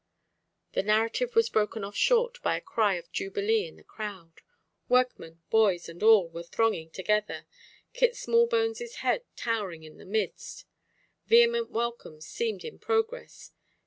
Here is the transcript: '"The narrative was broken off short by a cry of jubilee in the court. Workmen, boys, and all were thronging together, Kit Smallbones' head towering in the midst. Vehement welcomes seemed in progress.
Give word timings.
'"The 0.73 0.81
narrative 0.81 1.35
was 1.35 1.51
broken 1.51 1.83
off 1.83 1.95
short 1.95 2.41
by 2.41 2.57
a 2.57 2.61
cry 2.61 2.95
of 2.95 3.11
jubilee 3.11 3.67
in 3.67 3.75
the 3.75 3.83
court. 3.83 4.41
Workmen, 4.89 5.43
boys, 5.51 5.87
and 5.87 6.01
all 6.01 6.27
were 6.27 6.41
thronging 6.41 6.89
together, 6.89 7.45
Kit 7.93 8.15
Smallbones' 8.15 8.95
head 8.95 9.25
towering 9.35 9.83
in 9.83 9.99
the 9.99 10.05
midst. 10.05 10.65
Vehement 11.27 11.69
welcomes 11.69 12.25
seemed 12.25 12.63
in 12.65 12.79
progress. 12.79 13.51